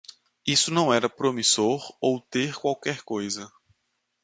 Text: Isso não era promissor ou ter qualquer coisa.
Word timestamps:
Isso 0.47 0.73
não 0.73 0.91
era 0.91 1.07
promissor 1.07 1.79
ou 2.01 2.19
ter 2.19 2.55
qualquer 2.55 3.03
coisa. 3.03 3.47